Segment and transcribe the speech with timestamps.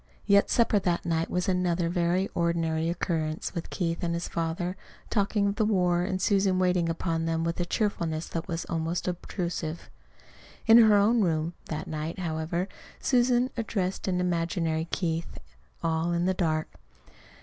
[0.25, 4.75] Yet supper that night was another very ordinary occurrence, with Keith and his father
[5.11, 9.07] talking of the war and Susan waiting upon them with a cheerfulness that was almost
[9.07, 9.91] obtrusive.
[10.65, 12.67] In her own room that night, however,
[12.99, 15.37] Susan addressed an imaginary Keith,
[15.83, 16.73] all in the dark.